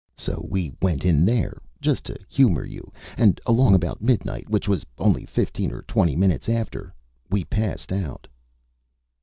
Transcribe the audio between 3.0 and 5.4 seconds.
and along about midnight, which was only